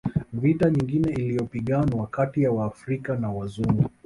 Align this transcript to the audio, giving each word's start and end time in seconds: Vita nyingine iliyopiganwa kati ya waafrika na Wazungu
Vita 0.33 0.69
nyingine 0.69 1.11
iliyopiganwa 1.13 2.07
kati 2.07 2.41
ya 2.43 2.51
waafrika 2.51 3.15
na 3.15 3.29
Wazungu 3.29 3.89